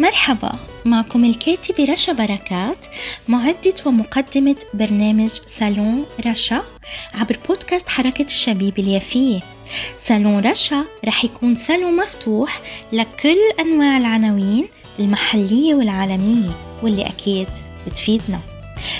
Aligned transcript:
مرحبا 0.00 0.52
معكم 0.84 1.24
الكاتبة 1.24 1.84
رشا 1.84 2.12
بركات 2.12 2.86
معدة 3.28 3.74
ومقدمة 3.86 4.56
برنامج 4.74 5.30
صالون 5.46 6.04
رشا 6.26 6.62
عبر 7.14 7.38
بودكاست 7.48 7.88
حركة 7.88 8.24
الشبيب 8.24 8.78
اليافية. 8.78 9.40
صالون 9.98 10.46
رشا 10.46 10.84
رح 11.04 11.24
يكون 11.24 11.54
صالون 11.54 11.96
مفتوح 11.96 12.60
لكل 12.92 13.38
أنواع 13.60 13.96
العناوين 13.96 14.68
المحلية 14.98 15.74
والعالمية 15.74 16.50
واللي 16.82 17.06
أكيد 17.06 17.48
بتفيدنا. 17.86 18.40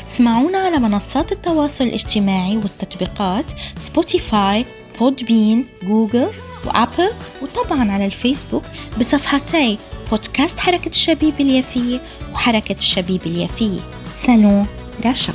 اسمعونا 0.07 0.59
على 0.59 0.79
منصات 0.79 1.33
التواصل 1.33 1.85
الاجتماعي 1.85 2.57
والتطبيقات 2.57 3.47
سبوتيفاي 3.81 4.65
بودبين 4.99 5.67
جوجل 5.83 6.31
وابل 6.67 7.11
وطبعا 7.43 7.93
على 7.93 8.07
الفيسبوك 8.07 8.63
بصفحتي. 8.99 9.79
بودكاست 10.11 10.61
حركة 10.61 10.89
الشبيب 10.89 11.41
اليافية 11.41 12.01
وحركة 12.33 12.77
الشبيب 12.77 13.23
اليافية 13.27 13.81
سالون 14.27 14.67
رشا 15.05 15.33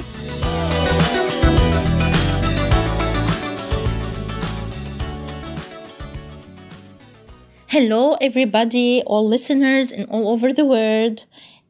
Hello, 7.68 8.14
everybody, 8.22 9.04
all 9.06 9.28
listeners 9.28 9.92
in 9.92 10.06
all 10.06 10.30
over 10.30 10.54
the 10.54 10.64
world, 10.64 11.26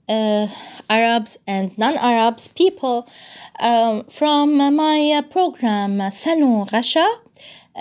uh, 0.08 0.46
Arabs 0.88 1.38
and 1.48 1.76
non 1.80 1.98
Arabs, 1.98 2.48
people 2.50 3.10
um, 3.60 4.04
from 4.04 4.58
my 4.76 5.00
uh, 5.18 5.22
program 5.24 6.00
Salon 6.12 6.68
Rasha 6.68 7.08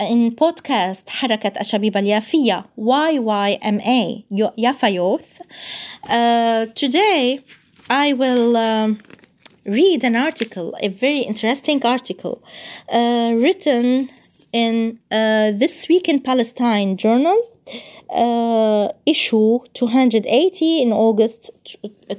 in 0.00 0.30
podcast 0.36 1.08
حركة 1.08 1.52
الشبيبة 1.60 2.00
اليافية 2.00 2.64
YYMA 2.78 4.24
Yafa 4.58 4.88
Youth. 4.88 5.40
Uh, 6.04 6.66
today 6.74 7.40
I 7.90 8.12
will 8.12 8.56
um, 8.56 8.98
read 9.66 10.04
an 10.04 10.16
article, 10.16 10.74
a 10.82 10.88
very 10.88 11.20
interesting 11.20 11.84
article 11.84 12.42
uh, 12.92 13.32
written 13.34 14.08
in 14.52 14.98
uh, 15.10 15.52
This 15.52 15.88
Week 15.88 16.08
in 16.08 16.20
Palestine 16.20 16.96
journal, 16.96 17.38
uh, 18.10 18.88
issue 19.06 19.58
280 19.74 20.82
in 20.82 20.92
August 20.92 21.50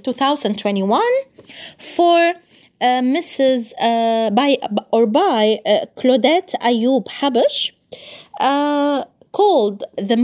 2021 0.03 1.01
for 1.77 2.17
uh, 2.19 2.33
Mrs. 2.80 3.72
Uh, 3.80 4.30
by 4.30 4.56
or 4.92 5.06
by 5.06 5.58
uh, 5.66 5.86
Claudette 5.96 6.54
Ayoub 6.60 7.06
Habesch, 7.06 7.72
uh, 8.40 9.04
called 9.32 9.84
the 9.96 10.16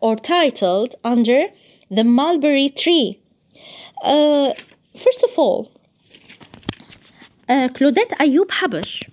or 0.00 0.16
titled 0.16 0.94
under 1.04 1.46
the 1.90 2.04
mulberry 2.04 2.68
tree. 2.68 3.20
Uh, 4.02 4.52
first 4.96 5.22
of 5.24 5.38
all, 5.38 5.70
uh, 7.48 7.68
Claudette 7.68 8.14
Ayoub 8.18 8.48
Habesch 8.48 9.08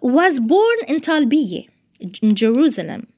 was 0.00 0.38
born 0.38 0.78
in 0.86 1.00
Talbiye, 1.00 1.68
in 2.22 2.34
Jerusalem. 2.36 3.08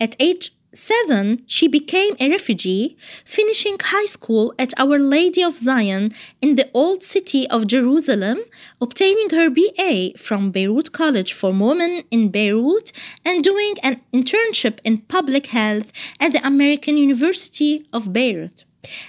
At 0.00 0.16
age 0.18 0.52
seven, 0.74 1.42
she 1.46 1.68
became 1.68 2.14
a 2.18 2.30
refugee, 2.30 2.96
finishing 3.24 3.76
high 3.80 4.06
school 4.06 4.54
at 4.58 4.72
Our 4.78 4.98
Lady 4.98 5.42
of 5.42 5.56
Zion 5.56 6.14
in 6.40 6.56
the 6.56 6.70
old 6.72 7.02
city 7.02 7.48
of 7.48 7.66
Jerusalem, 7.66 8.40
obtaining 8.80 9.30
her 9.30 9.50
BA 9.50 10.12
from 10.16 10.50
Beirut 10.50 10.92
College 10.92 11.32
for 11.32 11.52
Women 11.52 12.04
in 12.10 12.30
Beirut, 12.30 12.92
and 13.24 13.44
doing 13.44 13.74
an 13.82 14.00
internship 14.12 14.78
in 14.84 14.98
public 14.98 15.46
health 15.46 15.92
at 16.20 16.32
the 16.32 16.46
American 16.46 16.96
University 16.96 17.86
of 17.92 18.12
Beirut. 18.12 18.64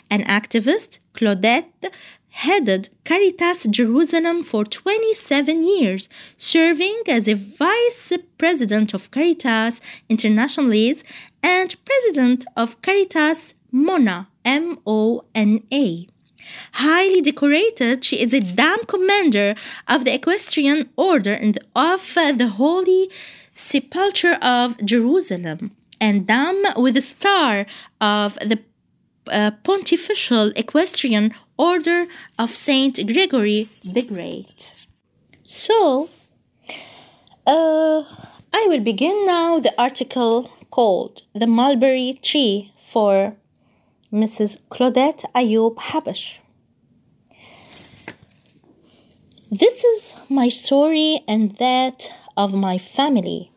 An 0.09 0.23
activist, 0.23 0.99
Claudette 1.13 1.65
headed 2.33 2.89
Caritas 3.03 3.67
Jerusalem 3.69 4.41
for 4.41 4.65
27 4.65 5.61
years, 5.61 6.09
serving 6.37 7.03
as 7.07 7.27
a 7.27 7.35
vice 7.35 8.11
president 8.39 8.93
of 8.95 9.11
Caritas 9.11 9.79
Internationalis 10.09 11.03
and 11.43 11.75
president 11.85 12.45
of 12.55 12.81
Caritas 12.81 13.53
MONA, 13.71 14.29
M 14.45 14.79
O 14.87 15.25
N 15.35 15.61
A. 15.71 16.07
Highly 16.73 17.21
decorated, 17.21 18.03
she 18.03 18.21
is 18.21 18.33
a 18.33 18.39
Dam 18.39 18.79
Commander 18.87 19.55
of 19.87 20.05
the 20.05 20.13
Equestrian 20.13 20.89
Order 20.95 21.33
and 21.33 21.59
of 21.75 22.13
the 22.15 22.47
Holy 22.47 23.09
Sepulchre 23.53 24.37
of 24.41 24.83
Jerusalem, 24.83 25.71
and 26.01 26.27
Dam 26.27 26.63
with 26.77 26.95
the 26.95 27.01
Star 27.01 27.65
of 28.01 28.35
the 28.35 28.59
uh, 29.31 29.51
Pontifical 29.63 30.51
Equestrian 30.55 31.33
Order 31.57 32.07
of 32.37 32.49
Saint 32.49 32.95
Gregory 33.07 33.69
the 33.93 34.05
Great. 34.05 34.85
So, 35.43 36.09
uh, 37.47 38.03
I 38.53 38.65
will 38.67 38.81
begin 38.81 39.25
now 39.25 39.59
the 39.59 39.73
article 39.77 40.51
called 40.73 41.21
The 41.33 41.45
Mulberry 41.45 42.17
Tree 42.19 42.73
for 42.75 43.35
Mrs. 44.11 44.57
Claudette 44.71 45.23
Ayoub 45.35 45.75
Habesch. 45.75 46.39
This 49.51 49.83
is 49.83 50.15
my 50.29 50.49
story 50.49 51.19
and 51.27 51.55
that 51.57 52.09
of 52.35 52.55
my 52.55 52.79
family. 52.79 53.51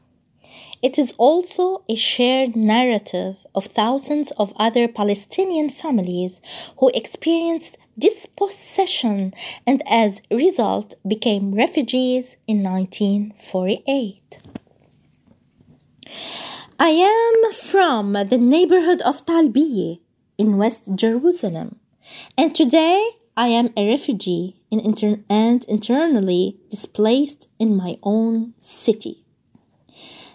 It 0.83 0.99
is 0.99 1.15
also 1.17 1.83
a 1.89 1.95
shared 1.95 2.55
narrative 2.55 3.47
of 3.55 3.65
thousands 3.65 4.31
of 4.33 4.53
other 4.57 4.87
Palestinian 4.87 5.71
families 5.71 6.43
who 6.81 6.91
experienced 6.91 7.79
dispossession 7.99 9.33
and 9.67 9.83
as 9.89 10.21
a 10.31 10.37
result 10.37 10.97
became 11.09 11.55
refugees 11.55 12.37
in 12.47 12.63
1948. 12.63 14.43
I 16.79 16.91
am 16.91 17.53
from 17.55 18.13
the 18.13 18.37
neighborhood 18.37 19.01
of 19.01 19.25
Talbiye 19.25 20.01
in 20.37 20.59
West 20.59 20.95
Jerusalem, 20.95 21.77
and 22.37 22.55
today 22.55 23.13
I 23.35 23.49
am 23.49 23.71
a 23.79 23.89
refugee 23.89 24.61
in 24.71 24.81
inter- 24.81 25.21
and 25.31 25.65
internally 25.65 26.59
displaced 26.71 27.49
in 27.59 27.75
my 27.77 27.97
own 28.03 28.53
city. 28.59 29.25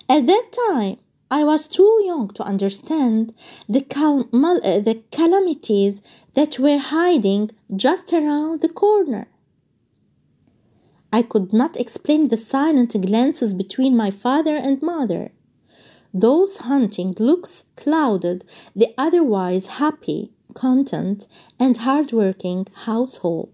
At 0.10 0.26
that 0.26 0.48
time, 0.68 0.98
I 1.30 1.44
was 1.44 1.68
too 1.68 2.02
young 2.04 2.30
to 2.30 2.44
understand 2.44 3.36
the, 3.70 3.82
cal- 3.82 4.28
uh, 4.34 4.80
the 4.80 5.04
calamities 5.12 6.02
that 6.34 6.58
were 6.58 6.80
hiding 6.80 7.52
just 7.76 8.12
around 8.12 8.62
the 8.62 8.70
corner. 8.70 9.28
I 11.14 11.22
could 11.22 11.54
not 11.54 11.78
explain 11.78 12.30
the 12.30 12.38
silent 12.38 13.00
glances 13.06 13.54
between 13.54 13.96
my 13.96 14.10
father 14.10 14.56
and 14.56 14.82
mother. 14.82 15.34
Those 16.14 16.58
hunting 16.58 17.16
looks 17.18 17.64
clouded 17.76 18.44
the 18.76 18.94
otherwise 18.98 19.78
happy, 19.78 20.32
content, 20.54 21.28
and 21.60 21.78
hardworking 21.78 22.68
household. 22.86 23.54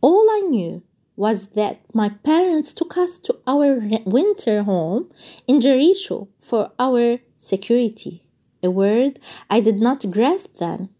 All 0.00 0.30
I 0.30 0.40
knew 0.48 0.82
was 1.16 1.48
that 1.48 1.80
my 1.92 2.08
parents 2.08 2.72
took 2.72 2.96
us 2.96 3.18
to 3.18 3.36
our 3.46 3.80
winter 4.04 4.62
home 4.62 5.10
in 5.46 5.60
Jericho 5.60 6.28
for 6.40 6.70
our 6.78 7.18
security, 7.36 8.22
a 8.62 8.70
word 8.70 9.18
I 9.50 9.60
did 9.60 9.80
not 9.80 10.10
grasp 10.10 10.58
then, 10.58 10.90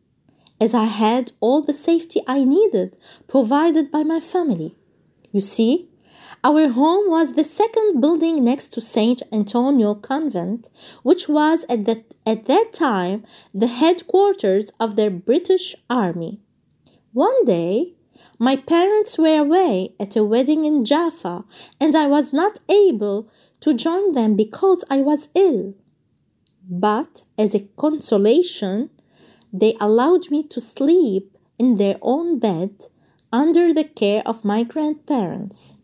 as 0.60 0.74
I 0.74 0.84
had 0.84 1.32
all 1.40 1.62
the 1.62 1.72
safety 1.72 2.20
I 2.26 2.44
needed 2.44 2.96
provided 3.28 3.90
by 3.90 4.02
my 4.02 4.18
family. 4.18 4.76
You 5.30 5.40
see, 5.40 5.87
our 6.44 6.68
home 6.68 7.10
was 7.10 7.32
the 7.32 7.44
second 7.44 8.00
building 8.00 8.44
next 8.44 8.68
to 8.74 8.80
St. 8.80 9.22
Antonio 9.32 9.94
Convent, 9.94 10.70
which 11.02 11.28
was 11.28 11.64
at 11.68 11.84
that, 11.86 12.14
at 12.26 12.46
that 12.46 12.72
time 12.72 13.24
the 13.52 13.66
headquarters 13.66 14.70
of 14.78 14.96
the 14.96 15.10
British 15.10 15.74
Army. 15.90 16.40
One 17.12 17.44
day, 17.44 17.94
my 18.38 18.56
parents 18.56 19.18
were 19.18 19.38
away 19.38 19.94
at 19.98 20.14
a 20.14 20.24
wedding 20.24 20.64
in 20.64 20.84
Jaffa, 20.84 21.44
and 21.80 21.96
I 21.96 22.06
was 22.06 22.32
not 22.32 22.60
able 22.68 23.28
to 23.60 23.74
join 23.74 24.12
them 24.12 24.36
because 24.36 24.84
I 24.90 25.00
was 25.00 25.28
ill. 25.34 25.74
But 26.68 27.22
as 27.36 27.54
a 27.54 27.68
consolation, 27.76 28.90
they 29.52 29.74
allowed 29.80 30.30
me 30.30 30.42
to 30.44 30.60
sleep 30.60 31.36
in 31.58 31.78
their 31.78 31.96
own 32.02 32.38
bed 32.38 32.86
under 33.32 33.72
the 33.72 33.84
care 33.84 34.22
of 34.26 34.44
my 34.44 34.62
grandparents. 34.62 35.77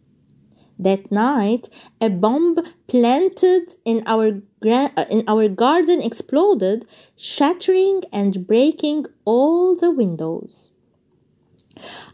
That 0.79 1.11
night, 1.11 1.69
a 2.01 2.09
bomb 2.11 2.59
planted 2.89 3.75
in 3.85 4.03
our 4.07 4.43
gra- 4.61 4.93
uh, 4.97 5.05
in 5.11 5.25
our 5.29 5.49
garden 5.49 6.01
exploded, 6.01 6.87
shattering 7.17 8.03
and 8.13 8.47
breaking 8.47 9.07
all 9.25 9.75
the 9.77 9.91
windows. 9.91 10.71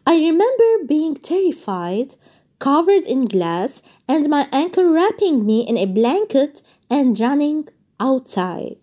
I 0.07 0.17
remember 0.19 0.85
being 0.87 1.15
terrified, 1.15 2.17
covered 2.59 3.07
in 3.07 3.25
glass, 3.25 3.81
and 4.07 4.29
my 4.29 4.47
uncle 4.53 4.85
wrapping 4.85 5.47
me 5.47 5.67
in 5.67 5.79
a 5.79 5.87
blanket 5.87 6.63
and 6.91 7.19
running 7.19 7.69
outside. 7.99 8.79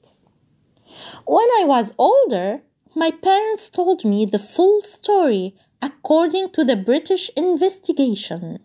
When 1.28 1.48
I 1.60 1.64
was 1.66 1.94
older, 2.00 2.64
my 2.96 3.12
parents 3.12 3.70
told 3.70 4.04
me 4.04 4.26
the 4.26 4.40
full 4.40 4.82
story 4.82 5.56
according 5.80 6.52
to 6.54 6.64
the 6.64 6.76
British 6.76 7.30
investigation. 7.38 8.60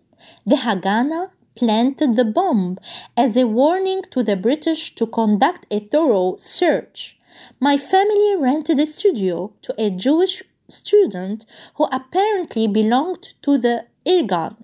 The 0.47 0.57
Haganah 0.57 1.31
planted 1.55 2.17
the 2.17 2.25
bomb 2.25 2.79
as 3.17 3.37
a 3.37 3.47
warning 3.47 4.03
to 4.11 4.23
the 4.23 4.37
British 4.37 4.95
to 4.95 5.07
conduct 5.07 5.67
a 5.71 5.81
thorough 5.81 6.37
search. 6.37 7.19
My 7.61 7.77
family 7.77 8.37
rented 8.37 8.79
a 8.81 8.87
studio 8.87 9.53
to 9.63 9.75
a 9.79 9.91
Jewish 9.91 10.43
student 10.69 11.45
who 11.75 11.85
apparently 11.93 12.67
belonged 12.67 13.35
to 13.43 13.59
the 13.59 13.87
Irgun. 14.07 14.57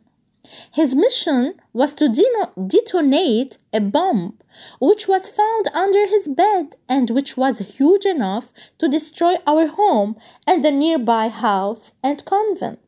His 0.73 0.95
mission 0.95 1.55
was 1.75 1.93
to 1.95 2.09
detonate 2.67 3.59
a 3.73 3.81
bomb 3.81 4.39
which 4.81 5.07
was 5.07 5.29
found 5.29 5.69
under 5.75 6.07
his 6.07 6.27
bed 6.27 6.77
and 6.89 7.11
which 7.11 7.37
was 7.37 7.59
huge 7.59 8.07
enough 8.07 8.53
to 8.79 8.89
destroy 8.89 9.37
our 9.47 9.67
home 9.67 10.17
and 10.47 10.65
the 10.65 10.71
nearby 10.71 11.29
house 11.29 11.93
and 12.03 12.25
convent. 12.25 12.81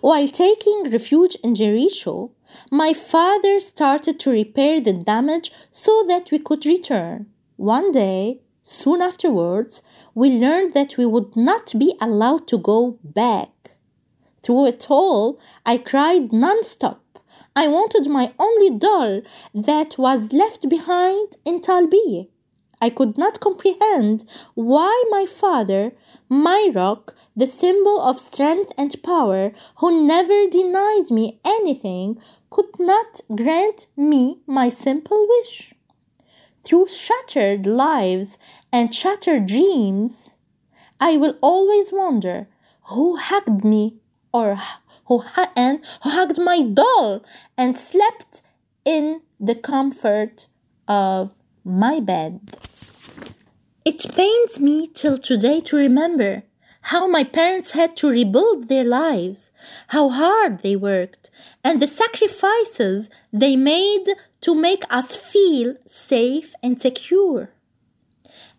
While 0.00 0.28
taking 0.28 0.90
refuge 0.90 1.36
in 1.44 1.54
Jericho, 1.54 2.32
my 2.70 2.92
father 2.92 3.60
started 3.60 4.18
to 4.20 4.30
repair 4.30 4.80
the 4.80 4.92
damage 4.92 5.52
so 5.70 6.04
that 6.08 6.30
we 6.30 6.38
could 6.38 6.64
return. 6.66 7.26
One 7.56 7.92
day, 7.92 8.40
soon 8.62 9.02
afterwards, 9.02 9.82
we 10.14 10.30
learned 10.30 10.74
that 10.74 10.96
we 10.96 11.06
would 11.06 11.36
not 11.36 11.72
be 11.78 11.94
allowed 12.00 12.48
to 12.48 12.58
go 12.58 12.98
back. 13.04 13.78
Through 14.42 14.66
it 14.66 14.86
all, 14.88 15.38
I 15.66 15.76
cried 15.78 16.32
non-stop. 16.32 17.02
I 17.54 17.68
wanted 17.68 18.08
my 18.08 18.32
only 18.38 18.70
doll 18.70 19.20
that 19.54 19.98
was 19.98 20.32
left 20.32 20.68
behind 20.68 21.36
in 21.44 21.60
Talbiye. 21.60 22.28
I 22.82 22.88
could 22.90 23.18
not 23.18 23.40
comprehend 23.40 24.24
why 24.54 25.04
my 25.10 25.26
father, 25.26 25.92
my 26.28 26.70
rock, 26.74 27.14
the 27.36 27.46
symbol 27.46 28.00
of 28.00 28.18
strength 28.18 28.72
and 28.78 29.02
power, 29.02 29.52
who 29.76 30.06
never 30.06 30.46
denied 30.46 31.10
me 31.10 31.40
anything, 31.44 32.18
could 32.48 32.78
not 32.78 33.20
grant 33.34 33.86
me 33.96 34.40
my 34.46 34.70
simple 34.70 35.26
wish. 35.28 35.74
Through 36.64 36.88
shattered 36.88 37.66
lives 37.66 38.38
and 38.72 38.94
shattered 38.94 39.46
dreams, 39.46 40.38
I 40.98 41.16
will 41.16 41.36
always 41.40 41.92
wonder 41.92 42.48
who 42.84 43.16
hugged 43.16 43.64
me 43.64 43.96
or 44.32 44.58
who 45.06 45.24
and 45.56 45.84
who 46.02 46.10
hugged 46.10 46.38
my 46.38 46.62
doll 46.62 47.22
and 47.56 47.76
slept 47.76 48.42
in 48.84 49.22
the 49.38 49.54
comfort 49.54 50.48
of 50.86 51.39
my 51.64 52.00
bed. 52.00 52.40
It 53.84 54.06
pains 54.14 54.60
me 54.60 54.86
till 54.86 55.18
today 55.18 55.60
to 55.60 55.76
remember 55.76 56.42
how 56.82 57.06
my 57.06 57.24
parents 57.24 57.72
had 57.72 57.96
to 57.98 58.08
rebuild 58.08 58.68
their 58.68 58.84
lives, 58.84 59.50
how 59.88 60.08
hard 60.08 60.60
they 60.60 60.76
worked, 60.76 61.30
and 61.62 61.80
the 61.80 61.86
sacrifices 61.86 63.10
they 63.32 63.56
made 63.56 64.06
to 64.40 64.54
make 64.54 64.84
us 64.90 65.14
feel 65.16 65.76
safe 65.86 66.54
and 66.62 66.80
secure. 66.80 67.50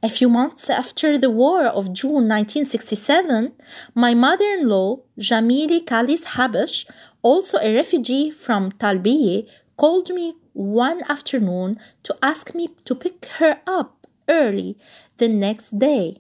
A 0.04 0.10
few 0.10 0.30
months 0.30 0.70
after 0.70 1.18
the 1.18 1.30
war 1.30 1.66
of 1.66 1.94
June 1.94 2.28
1967, 2.28 3.54
my 3.94 4.14
mother 4.14 4.46
in 4.46 4.68
law, 4.68 4.98
Jamili 5.20 5.84
Kalis 5.84 6.26
Habesch, 6.36 6.86
also 7.22 7.58
a 7.60 7.74
refugee 7.74 8.32
from 8.32 8.72
Talbiye, 8.72 9.48
called 9.78 10.10
me 10.10 10.36
one 10.54 11.02
afternoon 11.10 11.80
to 12.04 12.16
ask 12.22 12.54
me 12.54 12.70
to 12.86 12.96
pick 12.96 13.26
her 13.40 13.62
up 13.66 14.08
early 14.28 14.78
the 15.18 15.28
next 15.28 15.78
day. 15.78 16.16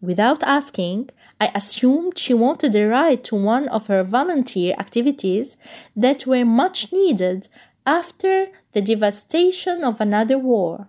Without 0.00 0.42
asking, 0.42 1.08
I 1.40 1.50
assumed 1.54 2.18
she 2.18 2.34
wanted 2.34 2.76
a 2.76 2.86
ride 2.86 3.24
to 3.24 3.36
one 3.36 3.68
of 3.68 3.86
her 3.86 4.04
volunteer 4.04 4.74
activities 4.78 5.56
that 5.96 6.26
were 6.26 6.44
much 6.44 6.92
needed 6.92 7.48
after 7.86 8.48
the 8.72 8.82
devastation 8.82 9.82
of 9.82 10.00
another 10.00 10.38
war. 10.38 10.88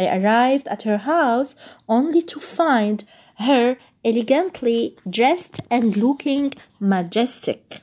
I 0.00 0.16
arrived 0.16 0.66
at 0.68 0.84
her 0.84 0.96
house 0.96 1.54
only 1.88 2.22
to 2.22 2.40
find 2.40 3.04
her 3.38 3.76
elegantly 4.04 4.96
dressed 5.08 5.60
and 5.70 5.96
looking 5.96 6.54
majestic. 6.80 7.82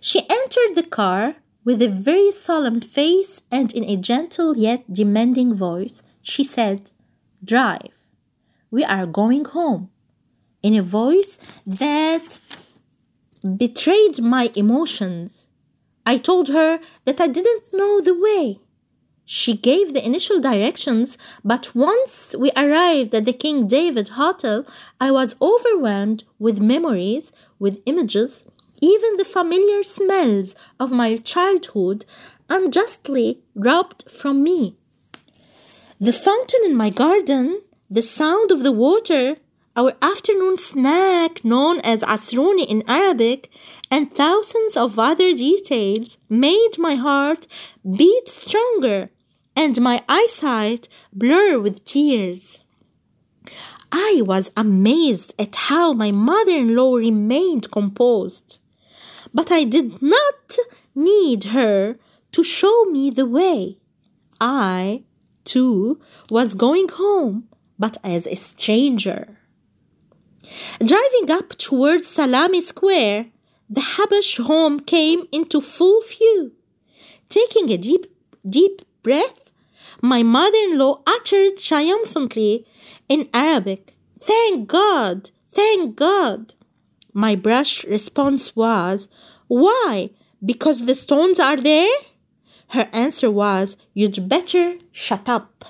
She 0.00 0.20
entered 0.28 0.74
the 0.74 0.86
car 0.88 1.36
with 1.64 1.80
a 1.80 1.88
very 1.88 2.30
solemn 2.32 2.80
face 2.80 3.40
and 3.50 3.72
in 3.72 3.84
a 3.84 3.96
gentle 3.96 4.56
yet 4.56 4.92
demanding 4.92 5.54
voice. 5.54 6.02
She 6.20 6.44
said, 6.44 6.90
Drive. 7.44 7.98
We 8.70 8.84
are 8.84 9.06
going 9.06 9.44
home. 9.44 9.90
In 10.62 10.74
a 10.74 10.82
voice 10.82 11.38
that 11.66 12.40
betrayed 13.56 14.22
my 14.22 14.50
emotions. 14.54 15.48
I 16.06 16.16
told 16.18 16.48
her 16.48 16.80
that 17.04 17.20
I 17.20 17.26
didn't 17.26 17.72
know 17.72 18.00
the 18.00 18.18
way. 18.18 18.58
She 19.24 19.54
gave 19.54 19.92
the 19.92 20.04
initial 20.04 20.40
directions, 20.40 21.16
but 21.44 21.74
once 21.74 22.34
we 22.38 22.50
arrived 22.56 23.14
at 23.14 23.24
the 23.24 23.32
King 23.32 23.66
David 23.66 24.10
Hotel, 24.10 24.66
I 25.00 25.10
was 25.10 25.36
overwhelmed 25.40 26.24
with 26.38 26.60
memories, 26.60 27.32
with 27.58 27.82
images, 27.86 28.44
even 28.82 29.16
the 29.16 29.24
familiar 29.24 29.82
smells 29.82 30.54
of 30.78 30.92
my 30.92 31.16
childhood 31.16 32.04
unjustly 32.50 33.38
robbed 33.54 34.10
from 34.10 34.42
me. 34.42 34.76
The 36.00 36.12
fountain 36.12 36.60
in 36.64 36.76
my 36.76 36.90
garden, 36.90 37.62
the 37.88 38.02
sound 38.02 38.50
of 38.50 38.64
the 38.64 38.72
water, 38.72 39.36
our 39.76 39.94
afternoon 40.02 40.58
snack 40.58 41.44
known 41.44 41.80
as 41.80 42.02
asroni 42.02 42.66
in 42.66 42.82
Arabic, 42.88 43.48
and 43.90 44.12
thousands 44.12 44.76
of 44.76 44.98
other 44.98 45.32
details 45.32 46.18
made 46.28 46.72
my 46.76 46.96
heart 46.96 47.46
beat 47.84 48.28
stronger 48.28 49.10
and 49.54 49.80
my 49.80 50.02
eyesight 50.08 50.88
blur 51.12 51.58
with 51.58 51.84
tears. 51.84 52.62
I 53.92 54.22
was 54.24 54.50
amazed 54.56 55.34
at 55.38 55.54
how 55.54 55.92
my 55.92 56.10
mother 56.10 56.56
in 56.56 56.74
law 56.74 56.96
remained 56.96 57.70
composed, 57.70 58.58
but 59.34 59.50
I 59.50 59.64
did 59.64 60.02
not 60.02 60.58
need 60.94 61.44
her 61.44 61.96
to 62.32 62.42
show 62.42 62.84
me 62.84 63.10
the 63.10 63.26
way. 63.26 63.78
I, 64.40 65.04
too, 65.44 66.00
was 66.30 66.54
going 66.54 66.88
home, 66.88 67.48
but 67.78 67.96
as 68.02 68.26
a 68.26 68.34
stranger. 68.36 69.38
Driving 70.84 71.30
up 71.30 71.50
towards 71.56 72.04
Salameh 72.04 72.62
Square, 72.62 73.26
the 73.70 73.80
Habesch 73.80 74.42
home 74.44 74.80
came 74.80 75.26
into 75.32 75.60
full 75.60 76.00
view. 76.02 76.52
Taking 77.28 77.70
a 77.70 77.78
deep, 77.78 78.06
deep 78.46 78.82
breath, 79.02 79.52
my 80.02 80.22
mother 80.22 80.58
in 80.58 80.78
law 80.78 81.00
uttered 81.06 81.56
triumphantly 81.56 82.66
in 83.08 83.28
Arabic, 83.32 83.94
Thank 84.18 84.68
God! 84.68 85.30
Thank 85.48 85.96
God! 85.96 86.54
My 87.12 87.34
brush 87.34 87.84
response 87.84 88.56
was, 88.56 89.08
Why? 89.48 90.10
Because 90.44 90.86
the 90.86 90.94
stones 90.94 91.38
are 91.38 91.56
there? 91.56 91.94
Her 92.68 92.88
answer 92.92 93.30
was, 93.30 93.76
You'd 93.94 94.28
better 94.28 94.76
shut 94.92 95.28
up. 95.28 95.64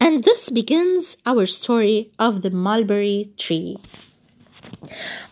And 0.00 0.24
this 0.24 0.48
begins 0.48 1.16
our 1.26 1.44
story 1.46 2.12
of 2.18 2.42
the 2.42 2.50
mulberry 2.50 3.32
tree. 3.36 3.76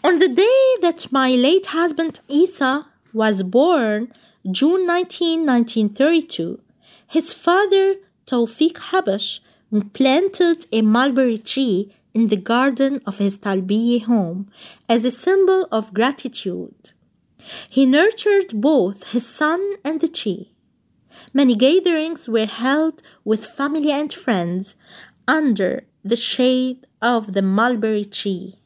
On 0.05 0.19
the 0.19 0.29
day 0.29 0.67
that 0.83 1.11
my 1.11 1.31
late 1.31 1.69
husband 1.69 2.21
Isa 2.29 2.87
was 3.13 3.43
born, 3.43 4.13
June 4.51 4.87
19, 4.87 5.47
1932, 5.47 6.61
his 7.07 7.33
father 7.33 7.97
Tawfiq 8.27 8.75
Habesch 8.91 9.41
planted 9.93 10.67
a 10.73 10.83
mulberry 10.83 11.39
tree 11.39 11.95
in 12.15 12.29
the 12.29 12.37
garden 12.37 13.01
of 13.07 13.19
his 13.19 13.39
Talbiye 13.39 14.03
home 14.03 14.49
as 14.89 15.05
a 15.05 15.11
symbol 15.11 15.67
of 15.71 15.95
gratitude. 15.95 16.93
He 17.71 17.87
nurtured 17.87 18.61
both 18.61 19.13
his 19.13 19.27
son 19.27 19.77
and 19.85 20.01
the 20.01 20.09
tree. 20.09 20.53
Many 21.33 21.55
gatherings 21.55 22.29
were 22.29 22.47
held 22.47 23.03
with 23.25 23.47
family 23.47 23.91
and 23.91 24.13
friends 24.13 24.75
under 25.27 25.85
the 26.05 26.17
shade 26.17 26.87
of 27.03 27.35
the 27.35 27.43
mulberry 27.43 28.05
tree, 28.05 28.57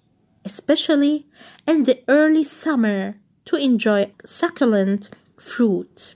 especially 0.44 1.26
in 1.66 1.84
the 1.84 2.02
early 2.08 2.44
summer 2.44 3.16
to 3.46 3.56
enjoy 3.56 4.12
succulent 4.24 5.10
fruit. 5.38 6.14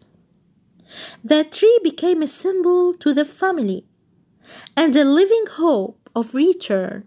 The 1.24 1.44
tree 1.44 1.78
became 1.82 2.22
a 2.22 2.28
symbol 2.28 2.94
to 2.94 3.12
the 3.12 3.24
family 3.24 3.84
and 4.76 4.94
a 4.94 5.04
living 5.04 5.44
hope 5.50 6.08
of 6.14 6.34
return 6.34 7.04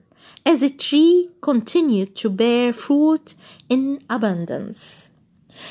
as 0.50 0.62
the 0.62 0.70
tree 0.72 1.29
continued 1.41 2.15
to 2.15 2.27
bear 2.27 2.74
fruit 2.74 3.36
in 3.70 4.01
abundance. 4.10 5.12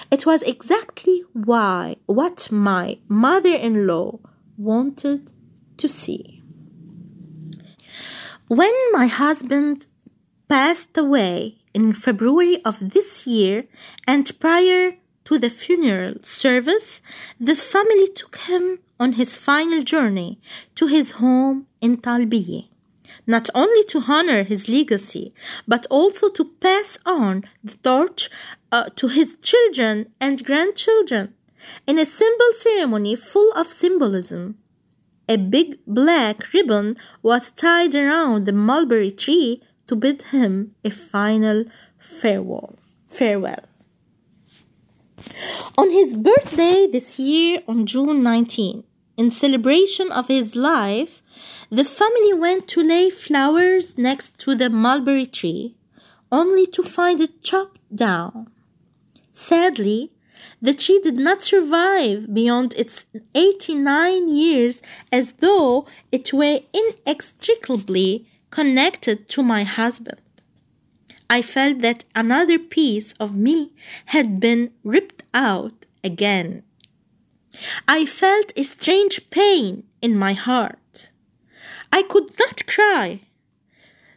It 0.08 0.24
was 0.24 0.42
exactly 0.42 1.24
why 1.32 1.96
what 2.06 2.48
my 2.52 2.98
mother-in-law 3.08 4.20
wanted 4.56 5.32
to 5.78 5.88
see. 5.88 6.44
When 8.46 8.76
my 8.92 9.08
husband 9.08 9.88
passed 10.48 10.96
away 10.96 11.58
in 11.74 11.92
February 11.92 12.62
of 12.64 12.92
this 12.94 13.26
year 13.26 13.64
and 14.06 14.24
prior 14.38 14.94
to 15.24 15.38
the 15.38 15.50
funeral 15.50 16.14
service, 16.22 17.00
the 17.40 17.56
family 17.56 18.08
took 18.14 18.36
him 18.50 18.78
on 19.00 19.14
his 19.14 19.36
final 19.36 19.82
journey 19.82 20.40
to 20.76 20.86
his 20.86 21.06
home 21.22 21.66
in 21.80 21.96
Talbiye, 21.96 22.68
not 23.26 23.48
only 23.54 23.82
to 23.84 24.02
honor 24.08 24.42
his 24.42 24.68
legacy, 24.68 25.32
but 25.66 25.86
also 25.90 26.28
to 26.30 26.44
pass 26.60 26.98
on 27.06 27.44
the 27.62 27.76
torch 27.78 28.28
uh, 28.72 28.90
to 28.96 29.08
his 29.08 29.36
children 29.42 30.06
and 30.20 30.44
grandchildren 30.44 31.34
in 31.86 31.98
a 31.98 32.06
simple 32.06 32.52
ceremony 32.52 33.16
full 33.16 33.52
of 33.52 33.66
symbolism. 33.66 34.56
A 35.28 35.36
big 35.36 35.78
black 35.86 36.52
ribbon 36.52 36.96
was 37.22 37.50
tied 37.50 37.94
around 37.94 38.46
the 38.46 38.52
mulberry 38.52 39.10
tree 39.10 39.62
to 39.86 39.96
bid 39.96 40.22
him 40.22 40.74
a 40.84 40.90
final 40.90 41.64
farewell. 41.98 42.78
Farewell. 43.06 43.64
On 45.76 45.90
his 45.90 46.14
birthday 46.14 46.86
this 46.90 47.18
year, 47.18 47.62
on 47.68 47.86
June 47.86 48.22
19, 48.22 48.84
in 49.18 49.32
celebration 49.32 50.12
of 50.12 50.28
his 50.28 50.54
life, 50.54 51.22
the 51.70 51.84
family 51.84 52.32
went 52.32 52.68
to 52.68 52.82
lay 52.82 53.10
flowers 53.10 53.98
next 53.98 54.38
to 54.38 54.54
the 54.54 54.70
mulberry 54.70 55.26
tree, 55.26 55.74
only 56.30 56.66
to 56.66 56.84
find 56.84 57.20
it 57.20 57.42
chopped 57.42 57.80
down. 57.94 58.48
Sadly, 59.32 60.12
the 60.62 60.72
tree 60.72 61.00
did 61.02 61.18
not 61.18 61.42
survive 61.42 62.32
beyond 62.32 62.74
its 62.74 63.06
89 63.34 64.28
years 64.28 64.80
as 65.10 65.32
though 65.32 65.86
it 66.12 66.32
were 66.32 66.60
inextricably 66.72 68.28
connected 68.50 69.28
to 69.30 69.42
my 69.42 69.64
husband. 69.64 70.20
I 71.28 71.42
felt 71.42 71.80
that 71.80 72.04
another 72.14 72.58
piece 72.58 73.12
of 73.20 73.36
me 73.36 73.72
had 74.06 74.38
been 74.38 74.70
ripped 74.84 75.24
out 75.34 75.86
again. 76.04 76.62
I 77.86 78.04
felt 78.04 78.52
a 78.56 78.62
strange 78.62 79.30
pain 79.30 79.84
in 80.00 80.16
my 80.16 80.32
heart. 80.32 81.12
I 81.92 82.02
could 82.02 82.38
not 82.38 82.66
cry. 82.66 83.22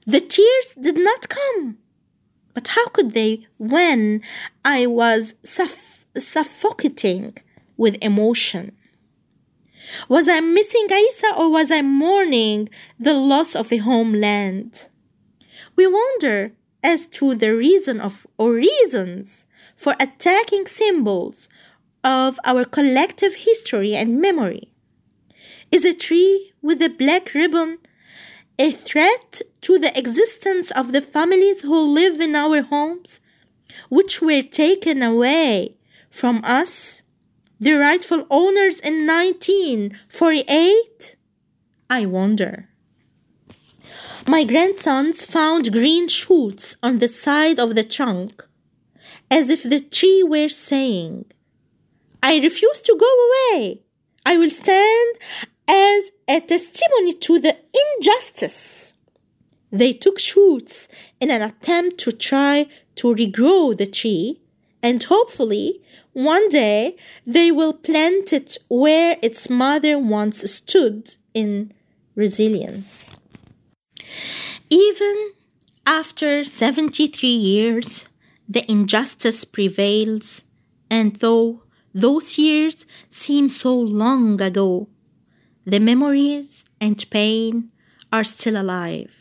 The 0.05 0.21
tears 0.21 0.75
did 0.79 0.97
not 0.97 1.29
come. 1.29 1.77
But 2.53 2.69
how 2.69 2.87
could 2.89 3.13
they 3.13 3.47
when 3.57 4.21
I 4.65 4.85
was 4.85 5.35
suff- 5.43 6.05
suffocating 6.17 7.37
with 7.77 7.97
emotion? 8.01 8.73
Was 10.09 10.27
I 10.27 10.39
missing 10.39 10.87
Isa 10.91 11.33
or 11.37 11.49
was 11.49 11.71
I 11.71 11.81
mourning 11.81 12.69
the 12.99 13.13
loss 13.13 13.55
of 13.55 13.71
a 13.71 13.77
homeland? 13.77 14.89
We 15.75 15.87
wonder 15.87 16.53
as 16.83 17.07
to 17.07 17.35
the 17.35 17.55
reason 17.55 17.99
of 17.99 18.25
or 18.37 18.53
reasons 18.53 19.47
for 19.75 19.95
attacking 19.99 20.65
symbols 20.67 21.47
of 22.03 22.39
our 22.45 22.65
collective 22.65 23.35
history 23.35 23.95
and 23.95 24.19
memory. 24.19 24.69
Is 25.71 25.85
a 25.85 25.93
tree 25.93 26.51
with 26.61 26.81
a 26.81 26.89
black 26.89 27.33
ribbon 27.33 27.79
a 28.61 28.71
threat 28.71 29.41
to 29.61 29.79
the 29.79 29.97
existence 29.97 30.69
of 30.71 30.91
the 30.91 31.01
families 31.01 31.61
who 31.61 31.79
live 31.79 32.21
in 32.21 32.35
our 32.35 32.61
homes, 32.61 33.19
which 33.89 34.21
were 34.21 34.43
taken 34.43 35.01
away 35.01 35.75
from 36.11 36.41
us, 36.43 37.01
the 37.59 37.73
rightful 37.73 38.27
owners 38.29 38.79
in 38.79 39.07
1948? 39.07 41.15
I 41.89 42.05
wonder. 42.05 42.69
My 44.27 44.43
grandsons 44.43 45.25
found 45.25 45.71
green 45.71 46.07
shoots 46.07 46.77
on 46.83 46.99
the 46.99 47.07
side 47.07 47.59
of 47.59 47.73
the 47.73 47.83
trunk, 47.83 48.47
as 49.31 49.49
if 49.49 49.63
the 49.63 49.79
tree 49.79 50.21
were 50.21 50.49
saying, 50.49 51.25
I 52.23 52.37
refuse 52.37 52.81
to 52.81 52.97
go 52.99 53.07
away. 53.27 53.81
I 54.25 54.37
will 54.37 54.49
stand 54.49 55.15
as 55.67 56.11
a 56.27 56.41
testimony 56.41 57.13
to 57.13 57.39
the 57.39 57.57
injustice. 57.97 58.93
They 59.71 59.93
took 59.93 60.19
shoots 60.19 60.87
in 61.19 61.31
an 61.31 61.41
attempt 61.41 61.97
to 61.99 62.11
try 62.11 62.67
to 62.95 63.15
regrow 63.15 63.75
the 63.75 63.87
tree, 63.87 64.41
and 64.83 65.01
hopefully, 65.01 65.81
one 66.13 66.49
day 66.49 66.97
they 67.25 67.51
will 67.51 67.73
plant 67.73 68.33
it 68.33 68.57
where 68.67 69.17
its 69.21 69.49
mother 69.49 69.97
once 69.97 70.51
stood 70.51 71.15
in 71.33 71.73
resilience. 72.15 73.15
Even 74.69 75.31
after 75.85 76.43
73 76.43 77.29
years, 77.29 78.05
the 78.47 78.69
injustice 78.69 79.45
prevails, 79.45 80.41
and 80.89 81.15
though 81.17 81.63
those 81.93 82.37
years 82.37 82.85
seem 83.09 83.49
so 83.49 83.77
long 83.77 84.41
ago, 84.41 84.87
the 85.65 85.79
memories 85.79 86.65
and 86.79 87.05
pain 87.09 87.69
are 88.11 88.23
still 88.23 88.59
alive. 88.59 89.11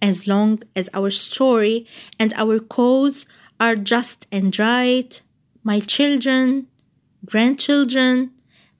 As 0.00 0.26
long 0.26 0.62
as 0.74 0.88
our 0.94 1.10
story 1.10 1.86
and 2.18 2.32
our 2.34 2.58
cause 2.58 3.26
are 3.60 3.76
just 3.76 4.26
and 4.32 4.56
right, 4.58 5.20
my 5.62 5.80
children, 5.80 6.66
grandchildren, 7.24 8.32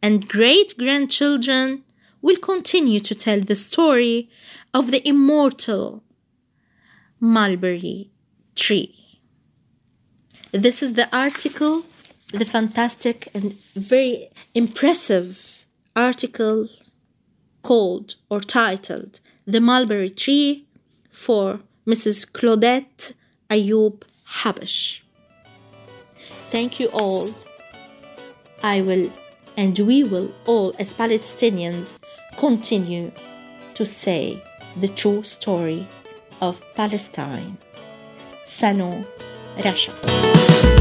and 0.03 0.29
great 0.29 0.77
grandchildren 0.77 1.85
will 2.21 2.37
continue 2.37 3.01
to 3.01 3.15
tell 3.15 3.41
the 3.41 3.55
story 3.55 4.29
of 4.75 4.91
the 4.91 5.07
immortal 5.07 6.03
mulberry 7.21 8.11
tree. 8.57 9.21
This 10.53 10.83
is 10.83 10.95
the 10.95 11.09
article, 11.17 11.85
the 12.33 12.45
fantastic 12.45 13.29
and 13.35 13.53
very 13.75 14.29
impressive 14.55 15.67
article 15.95 16.69
called 17.63 18.17
or 18.31 18.41
titled 18.41 19.21
The 19.47 19.61
Mulberry 19.61 20.11
Tree 20.11 20.67
for 21.11 21.61
Mrs. 21.87 22.27
Claudette 22.31 23.13
Ayoub 23.51 24.03
Habesch. 24.27 25.03
Thank 26.51 26.81
you 26.81 26.89
all. 26.89 27.31
I 28.63 28.81
will 28.81 29.13
and 29.57 29.79
we 29.79 30.03
will 30.03 30.33
all, 30.47 30.75
as 30.79 30.95
Palestinians, 30.95 31.99
continue 32.37 33.13
to 33.75 33.85
say 33.85 34.43
the 34.77 34.89
true 34.89 35.23
story 35.23 35.87
of 36.41 36.63
Palestine. 36.75 37.59
Salon 38.47 39.05
Rasha. 39.59 40.72